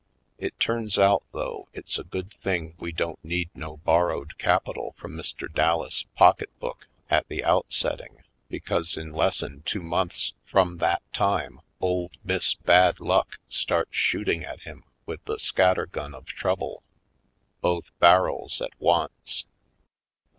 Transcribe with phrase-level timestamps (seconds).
[0.39, 5.15] It turns out though it's a good thing we don't need no borrowed capital from
[5.15, 5.45] Mr.
[5.53, 12.55] Dallas' pocketbook at the outsetting because in lessen two months from that time Old Miss
[12.55, 16.81] Bad Luck starts shooting at him with the scatter gun of trouble,
[17.61, 19.45] both barrels at once.